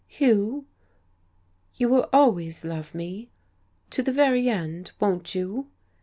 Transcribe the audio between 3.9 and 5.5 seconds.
to the very end, won't